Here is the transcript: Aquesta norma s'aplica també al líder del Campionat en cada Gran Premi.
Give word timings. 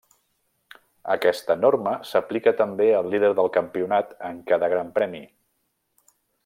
Aquesta 1.15 1.57
norma 1.59 1.93
s'aplica 2.13 2.55
també 2.63 2.89
al 3.01 3.13
líder 3.15 3.31
del 3.41 3.53
Campionat 3.61 4.19
en 4.31 4.43
cada 4.53 4.75
Gran 4.77 4.91
Premi. 5.01 5.27